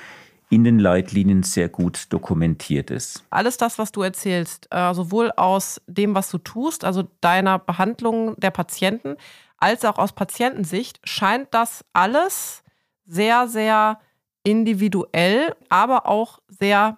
[0.49, 3.23] in den Leitlinien sehr gut dokumentiert ist.
[3.29, 8.35] Alles das, was du erzählst, äh, sowohl aus dem, was du tust, also deiner Behandlung
[8.37, 9.15] der Patienten,
[9.57, 12.63] als auch aus Patientensicht, scheint das alles
[13.05, 13.99] sehr, sehr
[14.43, 16.97] individuell, aber auch sehr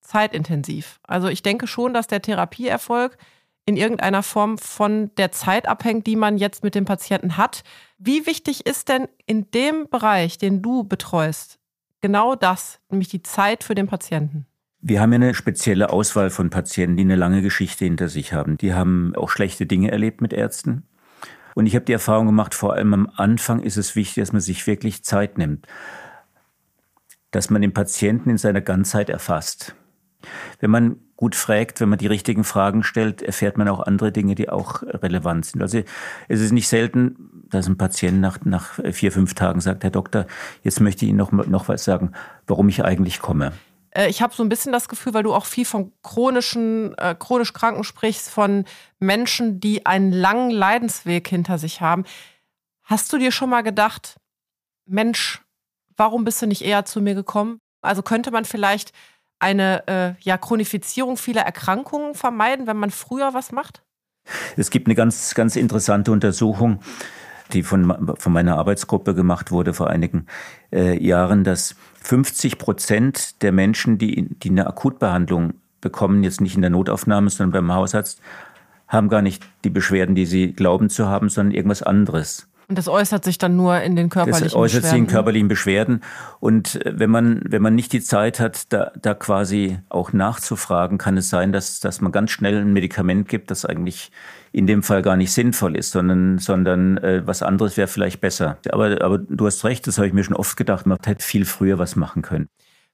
[0.00, 1.00] zeitintensiv.
[1.02, 3.18] Also ich denke schon, dass der Therapieerfolg
[3.66, 7.64] in irgendeiner Form von der Zeit abhängt, die man jetzt mit dem Patienten hat.
[7.98, 11.58] Wie wichtig ist denn in dem Bereich, den du betreust,
[12.00, 14.46] genau das, nämlich die Zeit für den Patienten?
[14.80, 18.56] Wir haben ja eine spezielle Auswahl von Patienten, die eine lange Geschichte hinter sich haben.
[18.56, 20.84] Die haben auch schlechte Dinge erlebt mit Ärzten.
[21.56, 24.42] Und ich habe die Erfahrung gemacht, vor allem am Anfang ist es wichtig, dass man
[24.42, 25.66] sich wirklich Zeit nimmt.
[27.32, 29.74] Dass man den Patienten in seiner Ganzheit erfasst.
[30.60, 34.34] Wenn man gut fragt, wenn man die richtigen Fragen stellt, erfährt man auch andere Dinge,
[34.34, 35.62] die auch relevant sind.
[35.62, 35.82] Also
[36.28, 40.26] es ist nicht selten, dass ein Patient nach, nach vier, fünf Tagen sagt, Herr Doktor,
[40.62, 42.12] jetzt möchte ich Ihnen noch, noch was sagen,
[42.46, 43.52] warum ich eigentlich komme.
[43.96, 47.14] Äh, ich habe so ein bisschen das Gefühl, weil du auch viel von chronischen, äh,
[47.18, 48.64] chronisch Kranken sprichst, von
[48.98, 52.04] Menschen, die einen langen Leidensweg hinter sich haben.
[52.82, 54.16] Hast du dir schon mal gedacht,
[54.84, 55.42] Mensch,
[55.96, 57.58] warum bist du nicht eher zu mir gekommen?
[57.80, 58.92] Also könnte man vielleicht
[59.38, 63.82] eine äh, ja, Chronifizierung vieler Erkrankungen vermeiden, wenn man früher was macht?
[64.56, 66.80] Es gibt eine ganz, ganz interessante Untersuchung,
[67.52, 70.26] die von, von meiner Arbeitsgruppe gemacht wurde vor einigen
[70.72, 76.62] äh, Jahren, dass 50 Prozent der Menschen, die, die eine Akutbehandlung bekommen, jetzt nicht in
[76.62, 78.20] der Notaufnahme, sondern beim Hausarzt,
[78.88, 82.48] haben gar nicht die Beschwerden, die sie glauben zu haben, sondern irgendwas anderes.
[82.68, 84.50] Und das äußert sich dann nur in den körperlichen Beschwerden.
[84.50, 84.90] Das äußert Beschwerden.
[84.90, 86.00] sich in körperlichen Beschwerden.
[86.40, 90.98] Und äh, wenn man, wenn man nicht die Zeit hat, da, da quasi auch nachzufragen,
[90.98, 94.10] kann es sein, dass, dass man ganz schnell ein Medikament gibt, das eigentlich
[94.50, 98.58] in dem Fall gar nicht sinnvoll ist, sondern, sondern äh, was anderes wäre vielleicht besser.
[98.70, 101.44] Aber, aber du hast recht, das habe ich mir schon oft gedacht, man hätte viel
[101.44, 102.48] früher was machen können.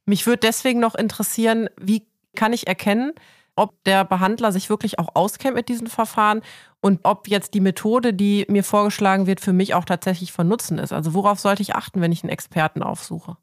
[0.04, 3.12] Mich würde deswegen noch interessieren, wie kann ich erkennen,
[3.56, 6.40] ob der Behandler sich wirklich auch auskennt mit diesen Verfahren
[6.80, 10.78] und ob jetzt die Methode, die mir vorgeschlagen wird, für mich auch tatsächlich von Nutzen
[10.78, 10.92] ist.
[10.92, 13.36] Also worauf sollte ich achten, wenn ich einen Experten aufsuche?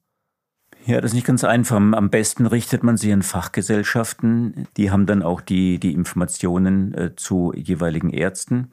[0.86, 1.76] Ja, das ist nicht ganz einfach.
[1.76, 4.68] Am besten richtet man sich an Fachgesellschaften.
[4.78, 8.72] Die haben dann auch die, die Informationen äh, zu jeweiligen Ärzten.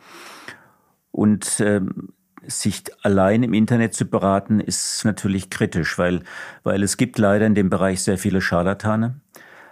[1.11, 2.15] Und ähm,
[2.47, 6.23] sich allein im Internet zu beraten, ist natürlich kritisch, weil,
[6.63, 9.21] weil es gibt leider in dem Bereich sehr viele Scharlatane.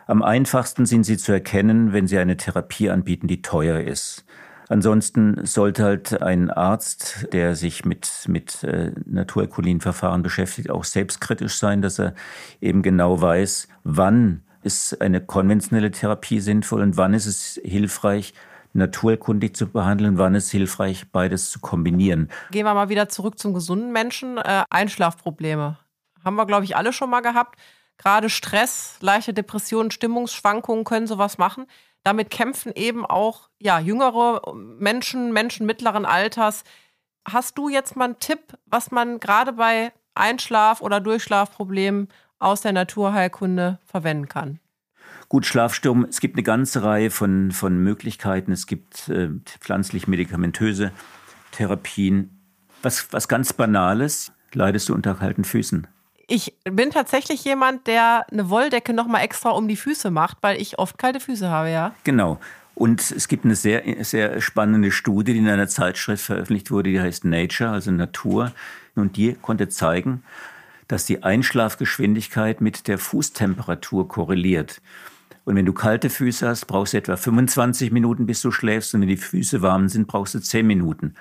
[0.07, 4.25] Am einfachsten sind sie zu erkennen, wenn sie eine Therapie anbieten, die teuer ist.
[4.69, 11.83] Ansonsten sollte halt ein Arzt, der sich mit, mit äh, Naturalkulinverfahren beschäftigt, auch selbstkritisch sein,
[11.83, 12.15] dass er
[12.61, 18.33] eben genau weiß, wann ist eine konventionelle Therapie sinnvoll und wann ist es hilfreich,
[18.73, 22.31] naturkundig zu behandeln, wann ist es hilfreich, beides zu kombinieren.
[22.51, 24.39] Gehen wir mal wieder zurück zum gesunden Menschen.
[24.39, 25.79] Äh, Einschlafprobleme.
[26.25, 27.59] Haben wir, glaube ich, alle schon mal gehabt.
[27.99, 31.67] Gerade Stress, leichte Depressionen, Stimmungsschwankungen können sowas machen.
[32.03, 36.65] Damit kämpfen eben auch ja, jüngere Menschen, Menschen mittleren Alters.
[37.27, 42.73] Hast du jetzt mal einen Tipp, was man gerade bei Einschlaf- oder Durchschlafproblemen aus der
[42.73, 44.61] Naturheilkunde verwenden kann?
[45.29, 48.53] Gut, Schlafstörungen, es gibt eine ganze Reihe von, von Möglichkeiten.
[48.53, 49.31] Es gibt äh,
[49.61, 50.93] pflanzlich-medikamentöse
[51.53, 52.39] Therapien.
[52.83, 55.87] Was, was ganz Banales, leidest du unter kalten Füßen?
[56.27, 60.79] Ich bin tatsächlich jemand, der eine Wolldecke nochmal extra um die Füße macht, weil ich
[60.79, 61.95] oft kalte Füße habe, ja.
[62.05, 62.39] Genau.
[62.75, 67.01] Und es gibt eine sehr, sehr spannende Studie, die in einer Zeitschrift veröffentlicht wurde, die
[67.01, 68.53] heißt Nature, also Natur.
[68.97, 70.25] Und die konnte zeigen,
[70.89, 74.81] dass die Einschlafgeschwindigkeit mit der Fußtemperatur korreliert.
[75.45, 78.95] Und wenn du kalte Füße hast, brauchst du etwa 25 Minuten, bis du schläfst.
[78.95, 81.15] Und wenn die Füße warm sind, brauchst du 10 Minuten.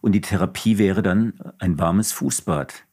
[0.00, 2.84] Und die Therapie wäre dann ein warmes Fußbad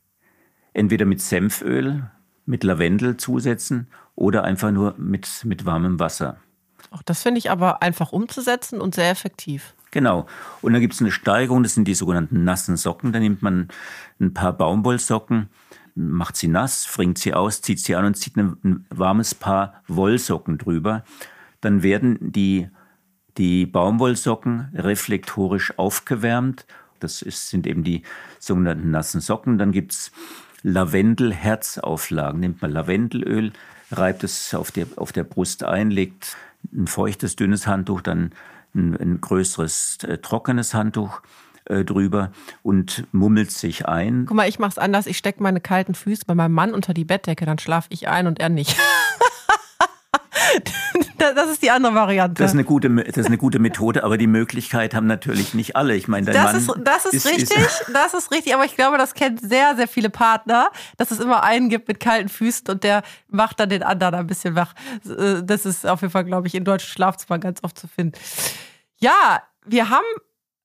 [0.76, 2.10] entweder mit Senföl,
[2.46, 6.38] mit Lavendel zusetzen oder einfach nur mit, mit warmem Wasser.
[6.92, 9.74] Auch das finde ich aber einfach umzusetzen und sehr effektiv.
[9.92, 10.28] Genau.
[10.62, 13.14] Und dann gibt es eine Steigerung, das sind die sogenannten nassen Socken.
[13.14, 13.70] Da nimmt man
[14.20, 15.50] ein paar Baumwollsocken,
[15.96, 20.58] macht sie nass, fringt sie aus, zieht sie an und zieht ein, warmes Paar Wollsocken
[20.58, 21.04] drüber.
[21.62, 22.70] Dann werden die,
[23.38, 26.66] die Baumwollsocken reflektorisch aufgewärmt.
[27.00, 28.04] Das ist, sind eben die
[28.40, 29.58] sogenannten nassen Socken.
[29.58, 30.12] Dann gibt es
[30.66, 32.40] Lavendel-Herzauflagen.
[32.40, 33.54] Nimmt man Lavendelöl,
[33.92, 36.36] reibt es auf der, auf der Brust ein, legt
[36.74, 38.32] ein feuchtes, dünnes Handtuch, dann
[38.74, 41.22] ein, ein größeres, äh, trockenes Handtuch
[41.66, 42.32] äh, drüber
[42.64, 44.26] und mummelt sich ein.
[44.26, 45.06] Guck mal, ich mach's anders.
[45.06, 48.26] Ich stecke meine kalten Füße bei meinem Mann unter die Bettdecke, dann schlafe ich ein
[48.26, 48.76] und er nicht.
[51.34, 52.42] das ist die andere Variante.
[52.42, 55.76] Das ist eine gute, das ist eine gute Methode, aber die Möglichkeit haben natürlich nicht
[55.76, 55.96] alle.
[55.96, 58.66] Ich meine, dein das Mann ist, das ist, ist richtig, ist, das ist richtig, aber
[58.66, 62.30] ich glaube, das kennt sehr, sehr viele Partner, dass es immer einen gibt mit kalten
[62.30, 64.74] Füßen und der macht dann den anderen ein bisschen wach.
[65.06, 68.18] Äh, das ist auf jeden Fall, glaube ich, in deutschen Schlafzimmern ganz oft zu finden.
[68.98, 70.06] Ja, wir haben,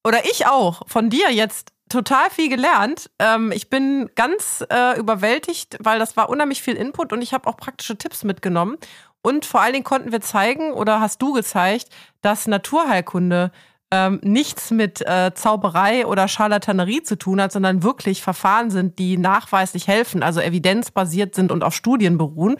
[0.04, 3.10] oder ich auch, von dir jetzt total viel gelernt.
[3.18, 7.46] Ähm, ich bin ganz äh, überwältigt, weil das war unheimlich viel Input und ich habe
[7.48, 8.78] auch praktische Tipps mitgenommen.
[9.22, 11.88] Und vor allen Dingen konnten wir zeigen, oder hast du gezeigt,
[12.22, 13.50] dass Naturheilkunde
[13.90, 19.18] ähm, nichts mit äh, Zauberei oder Charlatanerie zu tun hat, sondern wirklich Verfahren sind, die
[19.18, 22.56] nachweislich helfen, also evidenzbasiert sind und auf Studien beruhen.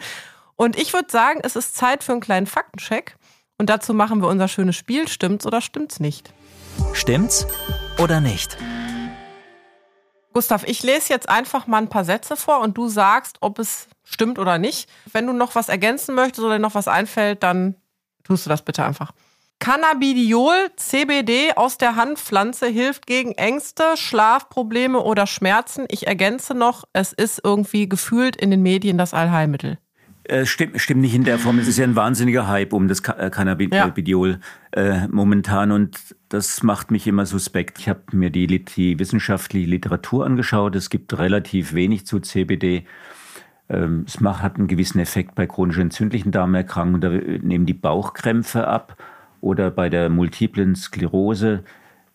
[0.55, 3.15] Und ich würde sagen, es ist Zeit für einen kleinen Faktencheck.
[3.57, 5.07] Und dazu machen wir unser schönes Spiel.
[5.07, 6.33] Stimmt's oder stimmt's nicht?
[6.93, 7.47] Stimmt's
[7.97, 8.57] oder nicht?
[10.33, 13.87] Gustav, ich lese jetzt einfach mal ein paar Sätze vor und du sagst, ob es
[14.03, 14.89] stimmt oder nicht.
[15.11, 17.75] Wenn du noch was ergänzen möchtest oder noch was einfällt, dann
[18.23, 19.11] tust du das bitte einfach.
[19.59, 25.85] Cannabidiol, CBD aus der Handpflanze hilft gegen Ängste, Schlafprobleme oder Schmerzen.
[25.89, 29.77] Ich ergänze noch, es ist irgendwie gefühlt in den Medien das Allheilmittel.
[30.23, 31.57] Äh, stimmt, stimmt nicht in der Form.
[31.57, 34.39] Es ist ja ein wahnsinniger Hype um das äh, Cannabidiol
[34.75, 34.81] ja.
[34.81, 37.79] äh, momentan und das macht mich immer suspekt.
[37.79, 40.75] Ich habe mir die, die wissenschaftliche Literatur angeschaut.
[40.75, 42.85] Es gibt relativ wenig zu CBD.
[43.67, 47.01] Ähm, es macht, hat einen gewissen Effekt bei chronisch entzündlichen Darmerkrankungen.
[47.01, 48.97] Da nehmen die Bauchkrämpfe ab
[49.41, 51.63] oder bei der multiplen Sklerose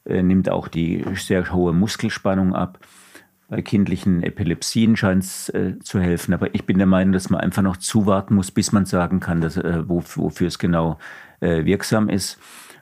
[0.05, 2.79] äh, nimmt auch die sehr hohe Muskelspannung ab.
[3.48, 6.35] Bei kindlichen Epilepsien scheint es äh, zu helfen.
[6.35, 9.40] Aber ich bin der Meinung, dass man einfach noch zuwarten muss, bis man sagen kann,
[9.40, 10.98] dass, äh, wofür es genau
[11.40, 12.38] äh, wirksam ist.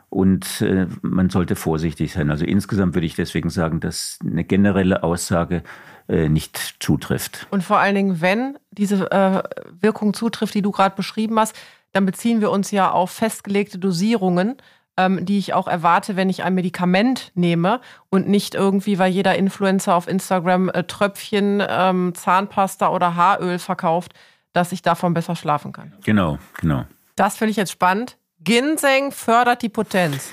[0.09, 2.31] Und äh, man sollte vorsichtig sein.
[2.31, 5.65] Also insgesamt würde ich deswegen sagen, dass eine generelle Aussage
[6.09, 7.47] äh, nicht zutrifft.
[7.51, 9.43] Und vor allen Dingen, wenn diese äh,
[9.81, 11.57] Wirkung zutrifft, die du gerade beschrieben hast,
[11.93, 14.57] dann beziehen wir uns ja auf festgelegte Dosierungen
[14.97, 17.81] ähm, die ich auch erwarte, wenn ich ein Medikament nehme
[18.11, 24.15] und nicht irgendwie, weil jeder Influencer auf Instagram äh, Tröpfchen, ähm, Zahnpasta oder Haaröl verkauft,
[24.53, 25.93] dass ich davon besser schlafen kann.
[26.05, 26.85] Genau, genau.
[27.17, 28.17] Das finde ich jetzt spannend.
[28.41, 30.31] Ginseng fördert die Potenz.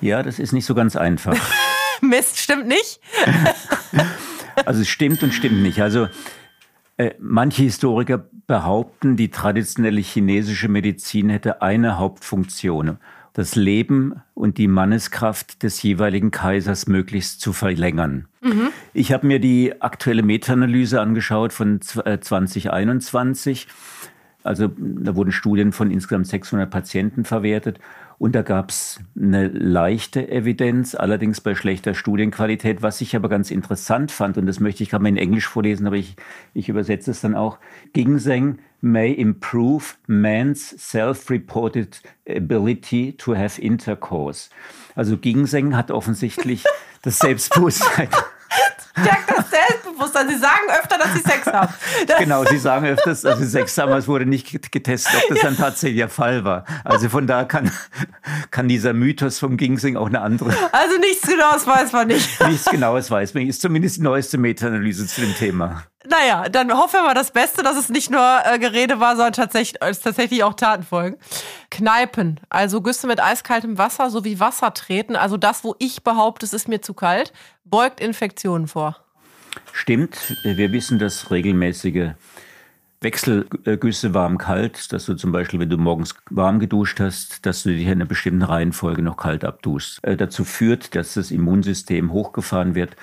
[0.00, 1.36] Ja, das ist nicht so ganz einfach.
[2.00, 3.00] Mist, stimmt nicht?
[4.64, 5.82] also es stimmt und stimmt nicht.
[5.82, 6.08] Also
[6.96, 12.98] äh, manche Historiker behaupten, die traditionelle chinesische Medizin hätte eine Hauptfunktion
[13.40, 18.28] das Leben und die Manneskraft des jeweiligen Kaisers möglichst zu verlängern.
[18.42, 18.68] Mhm.
[18.92, 23.66] Ich habe mir die aktuelle Meta-Analyse angeschaut von 2021.
[23.66, 23.70] Äh,
[24.42, 27.78] also da wurden Studien von insgesamt 600 Patienten verwertet
[28.20, 32.82] und da gab es eine leichte Evidenz, allerdings bei schlechter Studienqualität.
[32.82, 35.86] Was ich aber ganz interessant fand, und das möchte ich gerade mal in Englisch vorlesen,
[35.86, 36.16] aber ich,
[36.52, 37.56] ich übersetze es dann auch.
[37.94, 44.50] Ginseng may improve man's self-reported ability to have intercourse.
[44.94, 46.64] Also Ginseng hat offensichtlich
[47.00, 48.08] das Selbstbewusstsein
[48.92, 50.28] stärkt das Selbstbewusstsein.
[50.28, 51.72] Sie sagen öfter, dass sie Sex haben.
[52.06, 55.28] Das genau, sie sagen öfters, dass sie Sex haben, aber es wurde nicht getestet, ob
[55.28, 56.64] das dann tatsächlich der Fall war.
[56.84, 57.70] Also von da kann,
[58.50, 60.50] kann dieser Mythos vom Ginseng auch eine andere.
[60.72, 62.40] Also nichts Genaues weiß man nicht.
[62.46, 63.46] Nichts Genaues weiß man.
[63.46, 65.84] Ist zumindest die neueste Meta-Analyse zu dem Thema.
[66.08, 69.34] Naja, dann hoffen wir mal das Beste, dass es nicht nur äh, Gerede war, sondern
[69.34, 71.18] tatsächlich, äh, tatsächlich auch Taten folgen.
[71.70, 76.54] Kneipen, also Güsse mit eiskaltem Wasser sowie Wasser treten, also das, wo ich behaupte, es
[76.54, 78.89] ist mir zu kalt, beugt Infektionen vor.
[79.72, 82.10] Stimmt, wir wissen, dass regelmäßige
[83.02, 87.86] Wechselgüsse warm-kalt, dass du zum Beispiel, wenn du morgens warm geduscht hast, dass du dich
[87.86, 92.96] in einer bestimmten Reihenfolge noch kalt abduschst, äh, dazu führt, dass das Immunsystem hochgefahren wird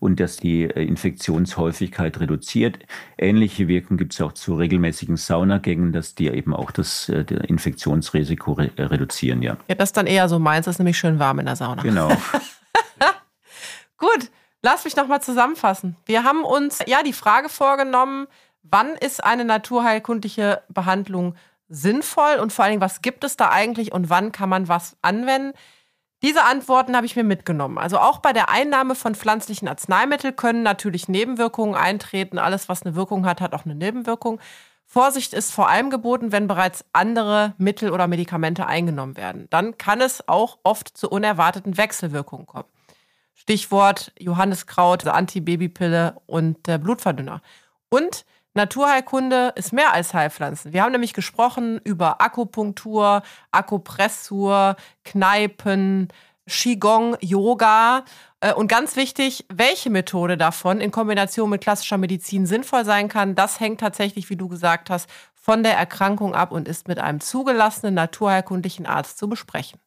[0.00, 2.78] und dass die äh, Infektionshäufigkeit reduziert.
[3.16, 8.52] Ähnliche Wirkung gibt es auch zu regelmäßigen Saunagängen, dass die eben auch das, äh, Infektionsrisiko
[8.52, 9.40] re äh, reduzieren.
[9.40, 9.56] Ja.
[9.68, 11.82] ja, das ist dann eher so meins, das ist nämlich schön warm in der Sauna.
[11.82, 12.08] Genau.
[13.96, 14.30] Gut,
[14.64, 15.96] lass mich nochmal zusammenfassen.
[16.06, 18.26] Wir haben uns ja die Frage vorgenommen,
[18.62, 21.34] wann ist eine naturheilkundliche Behandlung
[21.68, 24.96] sinnvoll und vor allen Dingen, was gibt es da eigentlich und wann kann man was
[25.02, 25.52] anwenden?
[26.22, 27.76] Diese Antworten habe ich mir mitgenommen.
[27.76, 32.38] Also auch bei der Einnahme von pflanzlichen Arzneimitteln können natürlich Nebenwirkungen eintreten.
[32.38, 34.40] Alles, was eine Wirkung hat, hat auch eine Nebenwirkung.
[34.86, 39.46] Vorsicht ist vor allem geboten, wenn bereits andere Mittel oder Medikamente eingenommen werden.
[39.50, 42.68] Dann kann es auch oft zu unerwarteten Wechselwirkungen kommen.
[43.34, 47.42] Stichwort Johanniskraut, Antibabypille und der Blutverdünner.
[47.90, 50.72] Und Naturheilkunde ist mehr als Heilpflanzen.
[50.72, 56.08] Wir haben nämlich gesprochen über Akupunktur, Akupressur, Kneipen,
[56.46, 58.04] Qigong, Yoga.
[58.40, 63.34] Äh, und ganz wichtig, welche Methode davon in Kombination mit klassischer Medizin sinnvoll sein kann,
[63.34, 67.20] das hängt tatsächlich, wie du gesagt hast, von der Erkrankung ab und ist mit einem
[67.20, 69.80] zugelassenen naturheilkundlichen Arzt zu besprechen.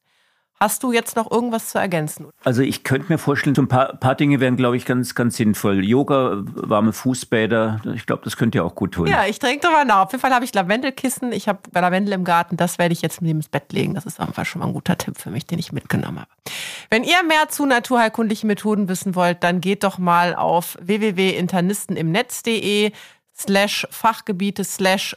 [0.59, 2.29] Hast du jetzt noch irgendwas zu ergänzen?
[2.43, 5.37] Also ich könnte mir vorstellen, so ein paar, paar Dinge wären, glaube ich, ganz, ganz
[5.37, 5.83] sinnvoll.
[5.83, 9.05] Yoga, warme Fußbäder, ich glaube, das könnte ja auch gut tun.
[9.05, 10.05] Ja, ich trinke drüber nach.
[10.05, 11.31] Auf jeden Fall habe ich Lavendelkissen.
[11.31, 12.57] Ich habe Lavendel im Garten.
[12.57, 13.93] Das werde ich jetzt neben das Bett legen.
[13.93, 16.29] Das ist einfach schon mal ein guter Tipp für mich, den ich mitgenommen habe.
[16.89, 22.93] Wenn ihr mehr zu naturheilkundlichen Methoden wissen wollt, dann geht doch mal auf www.internistenimnetz.de
[23.37, 25.15] slash Fachgebiete slash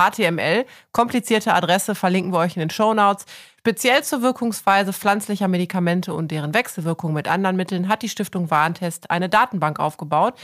[0.00, 0.66] komplementärmedizin.html.
[0.92, 3.26] Komplizierte Adresse verlinken wir euch in den Show Notes.
[3.58, 9.10] Speziell zur Wirkungsweise pflanzlicher Medikamente und deren Wechselwirkung mit anderen Mitteln hat die Stiftung Warentest
[9.10, 10.34] eine Datenbank aufgebaut,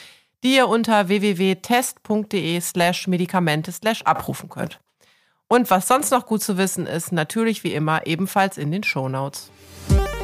[0.45, 4.81] die ihr unter www.test.de slash Medikamente slash abrufen könnt.
[5.49, 9.09] Und was sonst noch gut zu wissen ist, natürlich wie immer ebenfalls in den Show
[9.09, 9.51] Notes.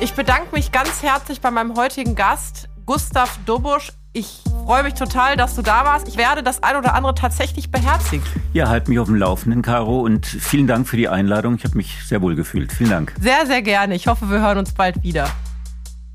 [0.01, 3.93] Ich bedanke mich ganz herzlich bei meinem heutigen Gast, Gustav Dobusch.
[4.13, 6.09] Ich freue mich total, dass du da warst.
[6.09, 8.25] Ich werde das ein oder andere tatsächlich beherzigen.
[8.53, 10.01] Ja, halt mich auf dem Laufenden, Caro.
[10.01, 11.57] Und vielen Dank für die Einladung.
[11.57, 12.73] Ich habe mich sehr wohl gefühlt.
[12.73, 13.15] Vielen Dank.
[13.21, 13.95] Sehr, sehr gerne.
[13.95, 15.29] Ich hoffe, wir hören uns bald wieder.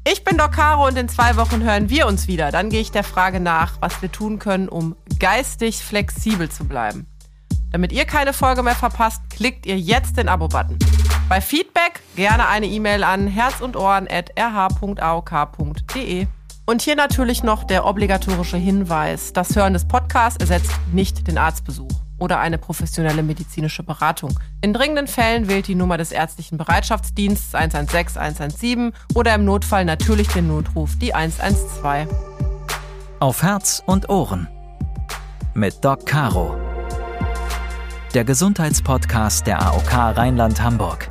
[0.09, 2.51] Ich bin Doc Caro und in zwei Wochen hören wir uns wieder.
[2.51, 7.07] Dann gehe ich der Frage nach, was wir tun können, um geistig flexibel zu bleiben.
[7.71, 10.79] Damit ihr keine Folge mehr verpasst, klickt ihr jetzt den Abo-Button.
[11.27, 16.27] Bei Feedback gerne eine E-Mail an herz und ohren at rh.aok.de.
[16.69, 19.31] Und hier natürlich noch der obligatorische Hinweis.
[19.31, 21.87] Das Hören des Podcasts ersetzt nicht den Arztbesuch
[22.19, 24.37] oder eine professionelle medizinische Beratung.
[24.61, 30.27] In dringenden Fällen wählt die Nummer des ärztlichen Bereitschaftsdienstes 116 117 oder im Notfall natürlich
[30.27, 32.09] den Notruf die 112.
[33.21, 34.49] Auf Herz und Ohren.
[35.53, 36.53] Mit Doc Caro.
[38.13, 41.07] Der Gesundheitspodcast der AOK Rheinland-Hamburg.